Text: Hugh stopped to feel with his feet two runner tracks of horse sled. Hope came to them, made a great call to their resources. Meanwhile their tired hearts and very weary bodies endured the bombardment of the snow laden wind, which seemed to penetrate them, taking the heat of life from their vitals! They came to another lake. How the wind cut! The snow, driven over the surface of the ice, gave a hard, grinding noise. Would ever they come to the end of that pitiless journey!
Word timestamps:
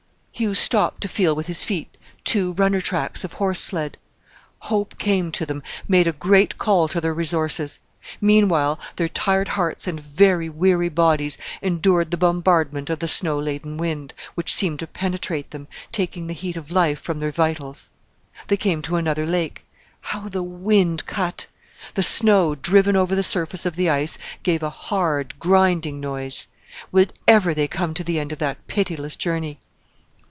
Hugh 0.33 0.55
stopped 0.55 1.01
to 1.01 1.07
feel 1.07 1.35
with 1.35 1.45
his 1.45 1.63
feet 1.63 1.95
two 2.23 2.53
runner 2.53 2.81
tracks 2.81 3.23
of 3.23 3.33
horse 3.33 3.59
sled. 3.59 3.95
Hope 4.61 4.97
came 4.97 5.31
to 5.33 5.45
them, 5.45 5.61
made 5.87 6.07
a 6.07 6.11
great 6.13 6.57
call 6.57 6.87
to 6.87 6.99
their 6.99 7.13
resources. 7.13 7.77
Meanwhile 8.19 8.79
their 8.95 9.07
tired 9.09 9.49
hearts 9.49 9.85
and 9.85 9.99
very 9.99 10.49
weary 10.49 10.89
bodies 10.89 11.37
endured 11.61 12.09
the 12.09 12.17
bombardment 12.17 12.89
of 12.89 12.97
the 12.97 13.07
snow 13.07 13.37
laden 13.37 13.77
wind, 13.77 14.15
which 14.33 14.51
seemed 14.51 14.79
to 14.79 14.87
penetrate 14.87 15.51
them, 15.51 15.67
taking 15.91 16.25
the 16.25 16.33
heat 16.33 16.57
of 16.57 16.71
life 16.71 16.99
from 16.99 17.19
their 17.19 17.31
vitals! 17.31 17.91
They 18.47 18.57
came 18.57 18.81
to 18.83 18.95
another 18.95 19.27
lake. 19.27 19.63
How 20.01 20.27
the 20.27 20.41
wind 20.41 21.05
cut! 21.05 21.45
The 21.93 22.01
snow, 22.01 22.55
driven 22.55 22.95
over 22.95 23.13
the 23.13 23.21
surface 23.21 23.67
of 23.67 23.75
the 23.75 23.91
ice, 23.91 24.17
gave 24.41 24.63
a 24.63 24.71
hard, 24.71 25.37
grinding 25.39 25.99
noise. 25.99 26.47
Would 26.91 27.13
ever 27.27 27.53
they 27.53 27.67
come 27.67 27.93
to 27.93 28.03
the 28.03 28.17
end 28.17 28.31
of 28.31 28.39
that 28.39 28.65
pitiless 28.65 29.15
journey! 29.15 29.59